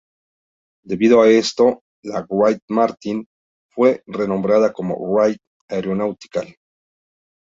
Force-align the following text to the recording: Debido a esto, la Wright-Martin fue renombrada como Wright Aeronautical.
Debido 0.83 1.21
a 1.21 1.29
esto, 1.29 1.83
la 2.01 2.25
Wright-Martin 2.27 3.23
fue 3.69 4.01
renombrada 4.07 4.73
como 4.73 4.95
Wright 4.95 5.37
Aeronautical. 5.69 6.55